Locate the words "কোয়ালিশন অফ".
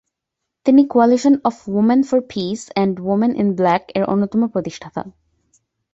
0.87-1.55